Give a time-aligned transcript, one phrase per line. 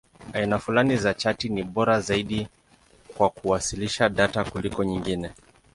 [0.33, 2.47] Aina fulani za chati ni bora zaidi
[3.17, 5.31] kwa kuwasilisha data kuliko nyingine.